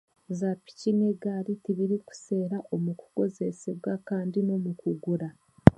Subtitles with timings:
[0.39, 5.29] Za piki n'egaari tibirikuseera omu kukoresibwa kandi n'omu kugura